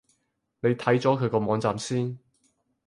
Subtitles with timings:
[0.61, 2.17] 你睇咗佢個網站先